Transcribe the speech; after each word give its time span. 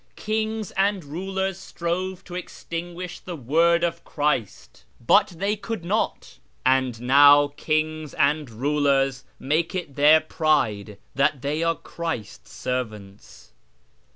Kings 0.15 0.71
and 0.71 1.03
rulers 1.03 1.59
strove 1.59 2.23
to 2.23 2.33
extinguish 2.33 3.19
the 3.19 3.35
word 3.35 3.83
of 3.83 4.03
Christ, 4.03 4.83
but 4.99 5.27
they 5.37 5.55
could 5.55 5.85
not; 5.85 6.39
and 6.65 6.99
now 7.01 7.49
kings 7.55 8.15
and 8.15 8.49
rulers 8.49 9.25
make 9.37 9.75
it 9.75 9.95
their 9.95 10.19
pride 10.19 10.97
that 11.13 11.43
they 11.43 11.61
are 11.61 11.75
Christ's 11.75 12.51
servants. 12.51 13.53